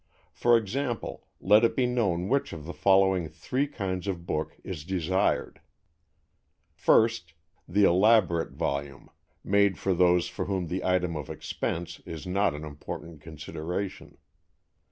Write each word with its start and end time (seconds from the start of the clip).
For 0.31 0.57
example, 0.57 1.27
let 1.39 1.63
it 1.63 1.75
be 1.75 1.85
known 1.85 2.27
which 2.27 2.53
of 2.53 2.65
the 2.65 2.73
following 2.73 3.29
three 3.29 3.67
kinds 3.67 4.07
of 4.07 4.25
book 4.25 4.57
is 4.63 4.83
desired: 4.83 5.61
First, 6.73 7.35
the 7.67 7.83
elaborate 7.83 8.53
volume, 8.53 9.11
made 9.43 9.77
for 9.77 9.93
those 9.93 10.27
for 10.27 10.45
whom 10.45 10.69
the 10.69 10.83
item 10.83 11.15
of 11.15 11.29
expense 11.29 11.99
is 12.03 12.25
not 12.25 12.55
an 12.55 12.65
important 12.65 13.21
consideration. 13.21 14.17